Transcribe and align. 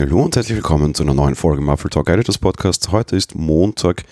Hallo 0.00 0.22
und 0.22 0.34
herzlich 0.34 0.56
willkommen 0.56 0.94
zu 0.94 1.02
einer 1.02 1.12
neuen 1.12 1.34
Folge 1.34 1.60
Muffle 1.60 1.90
Talk 1.90 2.08
Editors 2.08 2.38
Podcast. 2.38 2.90
Heute 2.90 3.16
ist 3.16 3.34
Montag. 3.34 4.04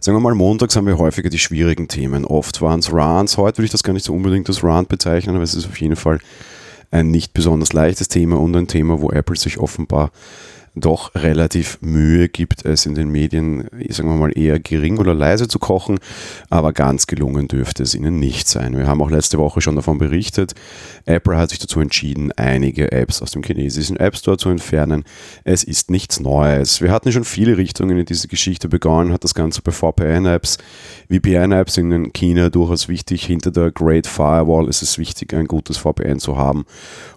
Sagen 0.00 0.16
wir 0.16 0.20
mal, 0.20 0.34
montags 0.34 0.74
haben 0.74 0.88
wir 0.88 0.98
häufiger 0.98 1.30
die 1.30 1.38
schwierigen 1.38 1.86
Themen. 1.86 2.24
Oft 2.24 2.60
waren 2.60 2.80
es 2.80 2.92
Runs. 2.92 3.36
Heute 3.36 3.58
würde 3.58 3.66
ich 3.66 3.70
das 3.70 3.84
gar 3.84 3.92
nicht 3.92 4.04
so 4.04 4.14
unbedingt 4.14 4.48
als 4.48 4.64
Run 4.64 4.88
bezeichnen, 4.88 5.36
aber 5.36 5.44
es 5.44 5.54
ist 5.54 5.68
auf 5.68 5.80
jeden 5.80 5.94
Fall 5.94 6.18
ein 6.90 7.12
nicht 7.12 7.34
besonders 7.34 7.72
leichtes 7.72 8.08
Thema 8.08 8.40
und 8.40 8.56
ein 8.56 8.66
Thema, 8.66 9.00
wo 9.00 9.12
Apple 9.12 9.36
sich 9.36 9.58
offenbar 9.58 10.10
doch 10.74 11.14
relativ 11.14 11.78
Mühe 11.82 12.28
gibt 12.28 12.64
es 12.64 12.86
in 12.86 12.94
den 12.94 13.10
Medien, 13.10 13.68
sagen 13.90 14.08
wir 14.08 14.16
mal, 14.16 14.36
eher 14.36 14.58
gering 14.58 14.98
oder 14.98 15.14
leise 15.14 15.46
zu 15.48 15.58
kochen, 15.58 15.98
aber 16.48 16.72
ganz 16.72 17.06
gelungen 17.06 17.46
dürfte 17.46 17.82
es 17.82 17.94
ihnen 17.94 18.18
nicht 18.18 18.48
sein. 18.48 18.76
Wir 18.76 18.86
haben 18.86 19.02
auch 19.02 19.10
letzte 19.10 19.38
Woche 19.38 19.60
schon 19.60 19.76
davon 19.76 19.98
berichtet, 19.98 20.54
Apple 21.04 21.36
hat 21.36 21.50
sich 21.50 21.58
dazu 21.58 21.80
entschieden, 21.80 22.32
einige 22.32 22.90
Apps 22.92 23.20
aus 23.20 23.32
dem 23.32 23.42
chinesischen 23.42 23.96
App 23.98 24.16
Store 24.16 24.36
zu 24.36 24.48
entfernen. 24.48 25.04
Es 25.44 25.64
ist 25.64 25.90
nichts 25.90 26.20
Neues. 26.20 26.80
Wir 26.80 26.90
hatten 26.90 27.12
schon 27.12 27.24
viele 27.24 27.56
Richtungen 27.56 27.98
in 27.98 28.06
diese 28.06 28.28
Geschichte 28.28 28.68
begonnen, 28.68 29.12
hat 29.12 29.24
das 29.24 29.34
Ganze 29.34 29.62
bei 29.62 29.72
VPN-Apps. 29.72 30.58
VPN-Apps 31.10 31.76
in 31.76 32.12
China 32.12 32.50
durchaus 32.50 32.88
wichtig. 32.88 33.26
Hinter 33.26 33.50
der 33.50 33.70
Great 33.70 34.06
Firewall 34.06 34.68
ist 34.68 34.82
es 34.82 34.98
wichtig, 34.98 35.34
ein 35.34 35.46
gutes 35.46 35.76
VPN 35.76 36.18
zu 36.18 36.36
haben, 36.36 36.64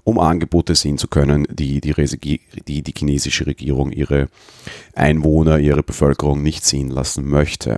um 0.03 0.19
Angebote 0.19 0.75
sehen 0.75 0.97
zu 0.97 1.07
können, 1.07 1.47
die 1.49 1.79
die, 1.79 1.93
die, 2.67 2.81
die 2.81 2.93
chinesische 2.95 3.44
Regierung 3.45 3.91
ihre 3.91 4.27
Einwohner, 4.93 5.59
ihre 5.59 5.83
Bevölkerung 5.83 6.41
nicht 6.41 6.65
sehen 6.65 6.89
lassen 6.89 7.29
möchte. 7.29 7.77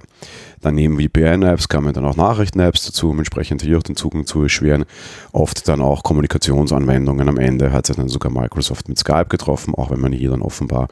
Dann 0.62 0.76
neben 0.76 1.00
VPN-Apps 1.00 1.70
kamen 1.70 1.94
dann 1.94 2.06
auch 2.06 2.16
Nachrichten-Apps 2.16 2.86
dazu, 2.86 3.12
um 3.12 3.20
entsprechend 3.20 3.62
hier 3.62 3.78
auch 3.78 3.84
den 3.84 3.96
Zugang 3.96 4.26
zu 4.26 4.42
erschweren. 4.42 4.86
Oft 5.32 5.68
dann 5.68 5.82
auch 5.82 6.04
Kommunikationsanwendungen. 6.04 7.30
Am 7.30 7.38
Ende 7.38 7.72
hat 7.72 7.88
sich 7.88 7.96
dann 7.96 8.10
sogar 8.10 8.32
Microsoft 8.32 8.90
mit 8.90 8.98
Skype 8.98 9.28
getroffen, 9.30 9.76
auch 9.76 9.92
wenn 9.92 10.00
man 10.00 10.12
hier 10.12 10.32
dann 10.32 10.42
offenbar 10.42 10.88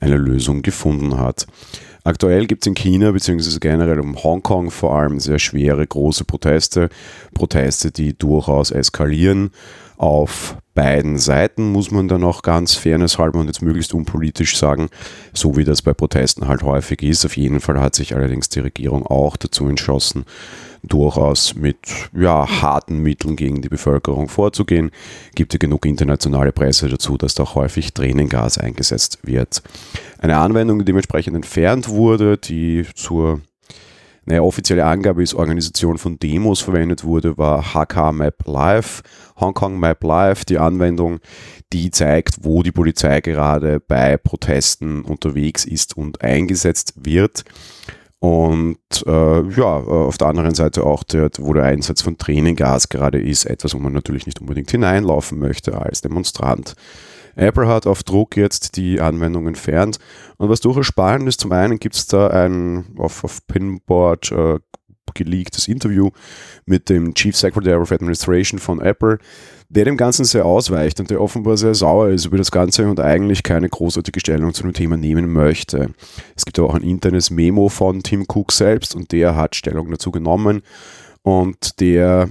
eine 0.00 0.16
Lösung 0.16 0.62
gefunden 0.62 1.18
hat. 1.18 1.46
Aktuell 2.06 2.46
gibt 2.46 2.64
es 2.64 2.66
in 2.66 2.74
China 2.74 3.12
beziehungsweise 3.12 3.60
generell 3.60 3.98
um 3.98 4.22
Hongkong 4.22 4.70
vor 4.70 4.94
allem 4.94 5.20
sehr 5.20 5.38
schwere 5.38 5.86
große 5.86 6.24
Proteste. 6.24 6.90
Proteste, 7.32 7.92
die 7.92 8.16
durchaus 8.16 8.70
eskalieren 8.70 9.52
auf 10.04 10.58
beiden 10.74 11.16
Seiten, 11.16 11.72
muss 11.72 11.90
man 11.90 12.08
dann 12.08 12.24
auch 12.24 12.42
ganz 12.42 12.74
fairnesshalber 12.74 13.38
und 13.40 13.46
jetzt 13.46 13.62
möglichst 13.62 13.94
unpolitisch 13.94 14.58
sagen, 14.58 14.90
so 15.32 15.56
wie 15.56 15.64
das 15.64 15.80
bei 15.80 15.94
Protesten 15.94 16.46
halt 16.46 16.62
häufig 16.62 17.02
ist. 17.02 17.24
Auf 17.24 17.38
jeden 17.38 17.60
Fall 17.60 17.80
hat 17.80 17.94
sich 17.94 18.14
allerdings 18.14 18.50
die 18.50 18.60
Regierung 18.60 19.06
auch 19.06 19.38
dazu 19.38 19.66
entschlossen, 19.66 20.26
durchaus 20.82 21.54
mit 21.54 21.78
ja, 22.12 22.46
harten 22.60 22.98
Mitteln 22.98 23.34
gegen 23.34 23.62
die 23.62 23.70
Bevölkerung 23.70 24.28
vorzugehen. 24.28 24.90
Gibt 25.36 25.54
ja 25.54 25.58
genug 25.58 25.86
internationale 25.86 26.52
Presse 26.52 26.90
dazu, 26.90 27.16
dass 27.16 27.34
da 27.34 27.44
auch 27.44 27.54
häufig 27.54 27.94
Tränengas 27.94 28.58
eingesetzt 28.58 29.20
wird. 29.22 29.62
Eine 30.18 30.36
Anwendung, 30.36 30.80
die 30.80 30.84
dementsprechend 30.84 31.34
entfernt 31.34 31.88
wurde, 31.88 32.36
die 32.36 32.84
zur 32.94 33.40
eine 34.26 34.42
offizielle 34.42 34.84
Angabe 34.84 35.22
ist 35.22 35.34
Organisation 35.34 35.98
von 35.98 36.18
Demos 36.18 36.60
verwendet 36.60 37.04
wurde, 37.04 37.36
war 37.36 37.74
HK 37.74 38.12
Map 38.12 38.46
Live, 38.46 39.02
Hongkong 39.38 39.78
Map 39.78 40.02
Live, 40.02 40.44
die 40.44 40.58
Anwendung, 40.58 41.20
die 41.72 41.90
zeigt, 41.90 42.38
wo 42.42 42.62
die 42.62 42.72
Polizei 42.72 43.20
gerade 43.20 43.80
bei 43.80 44.16
Protesten 44.16 45.02
unterwegs 45.02 45.64
ist 45.64 45.96
und 45.96 46.22
eingesetzt 46.22 46.94
wird. 46.96 47.44
Und 48.24 48.78
äh, 49.06 49.42
ja, 49.50 49.76
auf 49.76 50.16
der 50.16 50.28
anderen 50.28 50.54
Seite 50.54 50.84
auch, 50.84 51.02
der, 51.02 51.28
wo 51.40 51.52
der 51.52 51.64
Einsatz 51.64 52.00
von 52.00 52.16
Tränengas 52.16 52.88
gerade 52.88 53.20
ist, 53.20 53.44
etwas, 53.44 53.74
wo 53.74 53.78
man 53.78 53.92
natürlich 53.92 54.24
nicht 54.24 54.40
unbedingt 54.40 54.70
hineinlaufen 54.70 55.38
möchte 55.38 55.78
als 55.78 56.00
Demonstrant. 56.00 56.74
Apple 57.36 57.68
hat 57.68 57.86
auf 57.86 58.02
Druck 58.02 58.38
jetzt 58.38 58.78
die 58.78 58.98
Anwendung 58.98 59.46
entfernt. 59.46 59.98
Und 60.38 60.48
was 60.48 60.60
durchaus 60.60 60.86
spannend 60.86 61.28
ist, 61.28 61.40
zum 61.40 61.52
einen 61.52 61.78
gibt 61.78 61.96
es 61.96 62.06
da 62.06 62.28
ein 62.28 62.86
auf, 62.96 63.24
auf 63.24 63.46
Pinboard 63.46 64.32
äh, 64.32 64.58
geleaktes 65.12 65.68
Interview 65.68 66.10
mit 66.64 66.88
dem 66.88 67.14
Chief 67.14 67.36
Secretary 67.36 67.80
of 67.80 67.92
Administration 67.92 68.58
von 68.58 68.80
Apple, 68.80 69.18
der 69.68 69.84
dem 69.84 69.96
Ganzen 69.96 70.24
sehr 70.24 70.46
ausweicht 70.46 71.00
und 71.00 71.10
der 71.10 71.20
offenbar 71.20 71.56
sehr 71.56 71.74
sauer 71.74 72.08
ist 72.08 72.26
über 72.26 72.38
das 72.38 72.50
Ganze 72.50 72.88
und 72.88 73.00
eigentlich 73.00 73.42
keine 73.42 73.68
großartige 73.68 74.20
Stellung 74.20 74.54
zu 74.54 74.62
dem 74.62 74.72
Thema 74.72 74.96
nehmen 74.96 75.32
möchte. 75.32 75.90
Es 76.36 76.44
gibt 76.44 76.58
aber 76.58 76.68
auch 76.70 76.74
ein 76.74 76.82
internes 76.82 77.30
Memo 77.30 77.68
von 77.68 78.02
Tim 78.02 78.24
Cook 78.28 78.52
selbst 78.52 78.94
und 78.94 79.12
der 79.12 79.36
hat 79.36 79.56
Stellung 79.56 79.90
dazu 79.90 80.10
genommen 80.10 80.62
und 81.22 81.80
der 81.80 82.28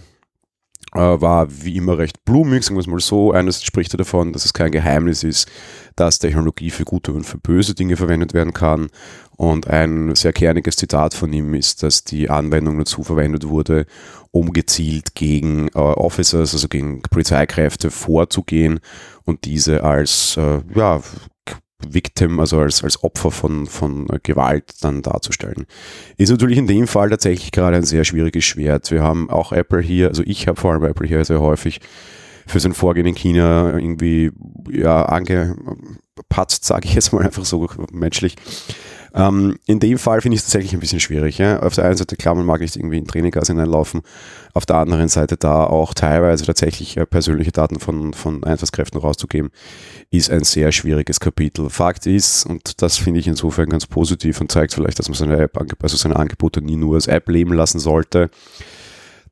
war 0.94 1.48
wie 1.50 1.78
immer 1.78 1.98
recht 1.98 2.24
blumig, 2.26 2.64
sagen 2.64 2.76
wir 2.76 2.82
es 2.82 2.88
mal 2.88 3.00
so. 3.00 3.32
Eines 3.32 3.64
spricht 3.64 3.94
er 3.94 3.98
davon, 3.98 4.34
dass 4.34 4.46
es 4.46 4.54
kein 4.54 4.72
Geheimnis 4.72 5.24
ist, 5.24 5.50
dass 5.96 6.20
Technologie 6.20 6.70
für 6.70 6.86
gute 6.86 7.14
und 7.14 7.24
für 7.24 7.38
böse 7.38 7.76
Dinge 7.76 7.98
verwendet 7.98 8.34
werden 8.34 8.54
kann. 8.54 8.90
Und 9.36 9.68
ein 9.68 10.16
sehr 10.16 10.34
kerniges 10.34 10.76
Zitat 10.76 11.14
von 11.14 11.34
ihm 11.34 11.54
ist, 11.54 11.84
dass 11.84 12.04
die 12.04 12.30
Anwendung 12.30 12.78
dazu 12.78 13.04
verwendet 13.04 13.48
wurde, 13.48 13.86
um 14.32 14.54
gezielt 14.54 15.16
gegen 15.16 15.68
äh, 15.70 15.80
Officers, 15.80 16.54
also 16.54 16.68
gegen 16.68 17.02
Polizeikräfte 17.02 17.92
vorzugehen 17.92 18.80
und 19.26 19.46
diese 19.46 19.84
als 19.84 20.38
äh, 20.38 20.62
ja, 20.76 21.02
Victim, 21.90 22.40
also 22.40 22.60
als, 22.60 22.84
als 22.84 23.04
Opfer 23.04 23.32
von, 23.32 23.66
von 23.66 24.08
Gewalt 24.24 24.76
dann 24.82 25.02
darzustellen. 25.02 25.66
Ist 26.18 26.30
natürlich 26.30 26.58
in 26.58 26.68
dem 26.68 26.88
Fall 26.88 27.10
tatsächlich 27.10 27.52
gerade 27.52 27.78
ein 27.78 27.84
sehr 27.84 28.04
schwieriges 28.04 28.44
Schwert. 28.44 28.92
Wir 28.92 29.04
haben 29.04 29.30
auch 29.30 29.52
Apple 29.52 29.82
hier, 29.82 30.10
also 30.10 30.24
ich 30.26 30.48
habe 30.48 30.60
vor 30.60 30.74
allem 30.74 30.84
Apple 30.84 31.08
hier 31.08 31.24
sehr 31.26 31.42
häufig 31.42 31.82
für 32.46 32.60
sein 32.60 32.74
Vorgehen 32.74 33.08
in 33.08 33.16
China 33.16 33.74
irgendwie 33.74 34.32
ja, 34.70 35.06
angepatzt, 35.06 36.66
sage 36.66 36.88
ich 36.88 36.94
jetzt 36.94 37.14
mal 37.14 37.24
einfach 37.24 37.46
so 37.46 37.68
menschlich. 37.92 38.36
Ähm, 39.16 39.60
in 39.68 39.80
dem 39.80 40.00
Fall 40.00 40.22
finde 40.22 40.36
ich 40.36 40.42
es 40.42 40.46
tatsächlich 40.46 40.74
ein 40.74 40.80
bisschen 40.80 41.00
schwierig. 41.00 41.38
Ja? 41.38 41.60
Auf 41.60 41.76
der 41.76 41.86
einen 41.86 41.98
Seite, 41.98 42.16
klar, 42.16 42.34
man 42.34 42.46
mag 42.46 42.62
nicht 42.62 42.76
irgendwie 42.76 42.98
in 42.98 43.06
Trainingsgas 43.06 43.48
hineinlaufen. 43.48 44.02
Auf 44.54 44.66
der 44.66 44.78
anderen 44.78 45.08
Seite 45.08 45.38
da 45.38 45.66
auch 45.66 45.94
teilweise 45.94 46.46
tatsächlich 46.46 46.98
äh, 46.98 47.06
persönliche 47.06 47.52
Daten 47.52 47.80
von, 47.80 48.14
von 48.14 48.44
Einsatzkräften 48.44 49.00
rauszugeben, 49.00 49.52
ist 50.10 50.32
ein 50.32 50.44
sehr 50.44 50.72
schwieriges 50.72 51.20
Kapitel. 51.20 51.70
Fakt 51.70 52.08
ist, 52.08 52.46
und 52.46 52.82
das 52.82 52.98
finde 52.98 53.20
ich 53.20 53.28
insofern 53.28 53.70
ganz 53.70 53.86
positiv 53.86 54.42
und 54.42 54.52
zeigt 54.52 54.74
vielleicht, 54.74 54.98
dass 54.98 55.10
man 55.10 55.18
seine 55.18 55.38
App, 55.38 55.60
also 55.82 55.98
seine 55.98 56.16
Angebote 56.16 56.62
nie 56.62 56.76
nur 56.76 56.96
als 56.96 57.08
App 57.08 57.30
leben 57.30 57.54
lassen 57.54 57.80
sollte, 57.80 58.32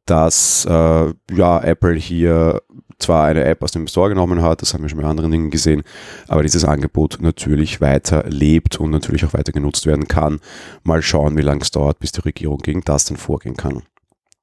dass 0.05 0.65
äh, 0.65 1.13
ja, 1.31 1.63
Apple 1.63 1.95
hier 1.95 2.61
zwar 2.99 3.25
eine 3.25 3.43
App 3.43 3.63
aus 3.63 3.71
dem 3.71 3.87
Store 3.87 4.09
genommen 4.09 4.41
hat, 4.41 4.61
das 4.61 4.73
haben 4.73 4.83
wir 4.83 4.89
schon 4.89 5.01
bei 5.01 5.07
anderen 5.07 5.31
Dingen 5.31 5.49
gesehen, 5.49 5.83
aber 6.27 6.43
dieses 6.43 6.65
Angebot 6.65 7.17
natürlich 7.21 7.81
weiter 7.81 8.23
lebt 8.27 8.79
und 8.79 8.91
natürlich 8.91 9.25
auch 9.25 9.33
weiter 9.33 9.51
genutzt 9.51 9.85
werden 9.85 10.07
kann. 10.07 10.39
Mal 10.83 11.01
schauen, 11.01 11.37
wie 11.37 11.41
lange 11.41 11.61
es 11.61 11.71
dauert, 11.71 11.99
bis 11.99 12.11
die 12.11 12.21
Regierung 12.21 12.59
gegen 12.59 12.81
das 12.81 13.05
dann 13.05 13.17
vorgehen 13.17 13.57
kann. 13.57 13.83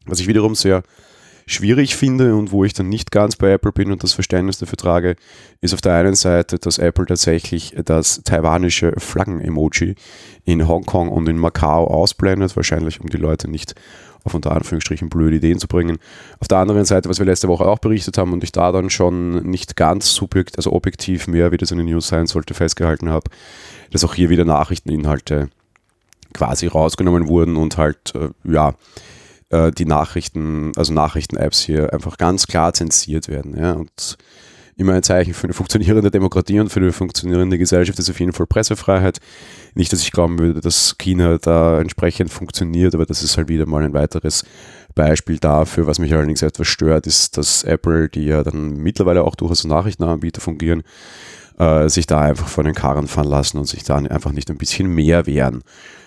Was 0.06 0.20
ich 0.20 0.26
wiederum 0.26 0.54
sehr 0.54 0.82
schwierig 1.48 1.96
finde 1.96 2.36
und 2.36 2.52
wo 2.52 2.64
ich 2.64 2.74
dann 2.74 2.88
nicht 2.88 3.10
ganz 3.10 3.36
bei 3.36 3.52
Apple 3.52 3.72
bin 3.72 3.90
und 3.90 4.02
das 4.02 4.12
Verständnis 4.12 4.58
dafür 4.58 4.76
trage, 4.76 5.16
ist 5.60 5.74
auf 5.74 5.80
der 5.80 5.94
einen 5.94 6.14
Seite, 6.14 6.58
dass 6.58 6.78
Apple 6.78 7.06
tatsächlich 7.06 7.74
das 7.84 8.22
taiwanische 8.22 8.92
Flaggen-Emoji 8.98 9.94
in 10.44 10.68
Hongkong 10.68 11.08
und 11.08 11.28
in 11.28 11.38
Macau 11.38 11.86
ausblendet, 11.86 12.54
wahrscheinlich 12.54 13.00
um 13.00 13.08
die 13.08 13.16
Leute 13.16 13.50
nicht 13.50 13.74
auf 14.24 14.34
unter 14.34 14.52
Anführungsstrichen 14.52 15.08
blöde 15.08 15.36
Ideen 15.36 15.58
zu 15.58 15.68
bringen. 15.68 15.98
Auf 16.38 16.48
der 16.48 16.58
anderen 16.58 16.84
Seite, 16.84 17.08
was 17.08 17.18
wir 17.18 17.26
letzte 17.26 17.48
Woche 17.48 17.64
auch 17.64 17.78
berichtet 17.78 18.18
haben 18.18 18.32
und 18.32 18.44
ich 18.44 18.52
da 18.52 18.70
dann 18.70 18.90
schon 18.90 19.42
nicht 19.42 19.74
ganz 19.74 20.14
subjekt, 20.14 20.58
also 20.58 20.72
objektiv 20.72 21.28
mehr, 21.28 21.50
wie 21.50 21.56
das 21.56 21.70
in 21.70 21.78
den 21.78 21.86
News 21.86 22.08
sein 22.08 22.26
sollte, 22.26 22.52
festgehalten 22.52 23.08
habe, 23.08 23.30
dass 23.90 24.04
auch 24.04 24.14
hier 24.14 24.28
wieder 24.28 24.44
Nachrichteninhalte 24.44 25.48
quasi 26.34 26.66
rausgenommen 26.66 27.26
wurden 27.26 27.56
und 27.56 27.78
halt, 27.78 28.14
äh, 28.14 28.28
ja, 28.44 28.74
äh, 29.50 29.70
die 29.70 29.84
Nachrichten, 29.84 30.72
also 30.76 30.92
Nachrichten-Apps 30.92 31.60
hier 31.60 31.92
einfach 31.92 32.16
ganz 32.18 32.46
klar 32.46 32.72
zensiert 32.72 33.28
werden. 33.28 33.56
Ja? 33.56 33.72
Und 33.72 34.18
immer 34.78 34.94
ein 34.94 35.02
Zeichen 35.02 35.34
für 35.34 35.44
eine 35.44 35.54
funktionierende 35.54 36.10
Demokratie 36.10 36.60
und 36.60 36.70
für 36.70 36.80
eine 36.80 36.92
funktionierende 36.92 37.58
Gesellschaft 37.58 37.98
ist 37.98 38.08
auf 38.08 38.20
jeden 38.20 38.32
Fall 38.32 38.46
Pressefreiheit. 38.46 39.18
Nicht, 39.74 39.92
dass 39.92 40.02
ich 40.02 40.12
glauben 40.12 40.38
würde, 40.38 40.60
dass 40.60 40.96
China 40.98 41.36
da 41.38 41.80
entsprechend 41.80 42.32
funktioniert, 42.32 42.94
aber 42.94 43.04
das 43.04 43.22
ist 43.22 43.36
halt 43.36 43.48
wieder 43.48 43.66
mal 43.66 43.82
ein 43.82 43.92
weiteres 43.92 44.44
Beispiel 44.94 45.38
dafür. 45.38 45.88
Was 45.88 45.98
mich 45.98 46.12
allerdings 46.14 46.42
etwas 46.42 46.68
stört, 46.68 47.08
ist, 47.08 47.36
dass 47.36 47.64
Apple, 47.64 48.08
die 48.08 48.26
ja 48.26 48.44
dann 48.44 48.76
mittlerweile 48.76 49.24
auch 49.24 49.34
durchaus 49.34 49.64
Nachrichtenanbieter 49.64 50.40
fungieren, 50.40 50.84
äh, 51.58 51.88
sich 51.88 52.06
da 52.06 52.20
einfach 52.20 52.48
vor 52.48 52.64
den 52.64 52.74
Karren 52.74 53.08
fahren 53.08 53.28
lassen 53.28 53.58
und 53.58 53.66
sich 53.66 53.84
da 53.84 53.96
einfach 53.96 54.32
nicht 54.32 54.50
ein 54.50 54.58
bisschen 54.58 54.88
mehr 54.88 55.26
wehren. 55.26 55.62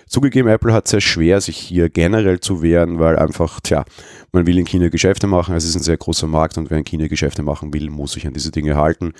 Zugegeben, 0.07 0.49
Apple 0.49 0.73
hat 0.73 0.89
sehr 0.89 0.99
schwer, 0.99 1.39
sich 1.39 1.55
hier 1.55 1.87
generell 1.89 2.41
zu 2.41 2.61
wehren, 2.61 2.99
weil 2.99 3.17
einfach, 3.17 3.61
tja, 3.61 3.85
man 4.33 4.45
will 4.45 4.57
in 4.57 4.65
China 4.65 4.89
Geschäfte 4.89 5.25
machen, 5.25 5.55
es 5.55 5.63
ist 5.63 5.75
ein 5.75 5.83
sehr 5.83 5.95
großer 5.95 6.27
Markt 6.27 6.57
und 6.57 6.69
wer 6.69 6.77
in 6.77 6.83
China 6.83 7.07
Geschäfte 7.07 7.43
machen 7.43 7.73
will, 7.73 7.89
muss 7.89 8.11
sich 8.13 8.27
an 8.27 8.33
diese 8.33 8.51
Dinge 8.51 8.75
halten. 8.75 9.13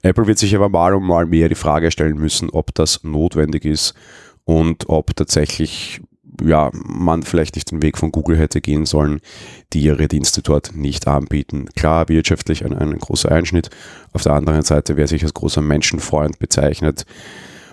Apple 0.00 0.26
wird 0.26 0.38
sich 0.38 0.56
aber 0.56 0.70
mal 0.70 0.94
und 0.94 1.02
mal 1.02 1.26
mehr 1.26 1.50
die 1.50 1.54
Frage 1.54 1.90
stellen 1.90 2.16
müssen, 2.16 2.48
ob 2.48 2.74
das 2.74 3.04
notwendig 3.04 3.66
ist 3.66 3.92
und 4.44 4.88
ob 4.88 5.14
tatsächlich 5.14 6.00
ja, 6.42 6.70
man 6.72 7.22
vielleicht 7.22 7.56
nicht 7.56 7.70
den 7.70 7.82
Weg 7.82 7.98
von 7.98 8.12
Google 8.12 8.38
hätte 8.38 8.60
gehen 8.60 8.86
sollen, 8.86 9.20
die 9.72 9.80
ihre 9.80 10.08
Dienste 10.08 10.42
dort 10.42 10.74
nicht 10.74 11.08
anbieten. 11.08 11.66
Klar, 11.76 12.08
wirtschaftlich 12.08 12.64
ein, 12.64 12.72
ein 12.72 12.98
großer 12.98 13.30
Einschnitt. 13.30 13.70
Auf 14.12 14.22
der 14.22 14.32
anderen 14.32 14.62
Seite, 14.62 14.96
wer 14.96 15.06
sich 15.06 15.22
als 15.22 15.34
großer 15.34 15.62
Menschenfreund 15.62 16.38
bezeichnet, 16.38 17.04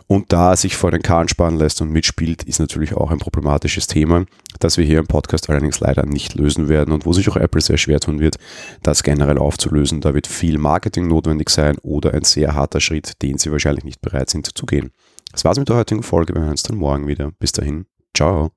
und 0.07 0.31
da 0.31 0.55
sich 0.55 0.75
vor 0.75 0.91
den 0.91 1.01
Kahn 1.01 1.27
sparen 1.27 1.57
lässt 1.57 1.81
und 1.81 1.89
mitspielt, 1.89 2.43
ist 2.43 2.59
natürlich 2.59 2.93
auch 2.93 3.11
ein 3.11 3.17
problematisches 3.17 3.87
Thema, 3.87 4.25
das 4.59 4.77
wir 4.77 4.85
hier 4.85 4.99
im 4.99 5.07
Podcast 5.07 5.49
allerdings 5.49 5.79
leider 5.79 6.05
nicht 6.05 6.35
lösen 6.35 6.69
werden 6.69 6.93
und 6.93 7.05
wo 7.05 7.13
sich 7.13 7.27
auch 7.29 7.37
Apple 7.37 7.61
sehr 7.61 7.77
schwer 7.77 7.99
tun 7.99 8.19
wird, 8.19 8.37
das 8.83 9.01
generell 9.01 9.39
aufzulösen. 9.39 10.01
Da 10.01 10.13
wird 10.13 10.27
viel 10.27 10.59
Marketing 10.59 11.07
notwendig 11.07 11.49
sein 11.49 11.77
oder 11.81 12.13
ein 12.13 12.23
sehr 12.23 12.53
harter 12.53 12.81
Schritt, 12.81 13.21
den 13.23 13.37
sie 13.37 13.51
wahrscheinlich 13.51 13.83
nicht 13.83 14.01
bereit 14.01 14.29
sind 14.29 14.55
zu 14.55 14.65
gehen. 14.65 14.91
Das 15.31 15.43
war's 15.43 15.57
mit 15.57 15.69
der 15.69 15.77
heutigen 15.77 16.03
Folge. 16.03 16.33
Wir 16.33 16.41
hören 16.41 16.51
uns 16.51 16.63
dann 16.63 16.77
morgen 16.77 17.07
wieder. 17.07 17.31
Bis 17.39 17.51
dahin. 17.51 17.87
Ciao. 18.15 18.54